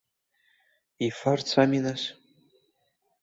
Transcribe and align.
Ифарц 1.07 1.49
ами 1.63 1.79
нас. 1.85 2.03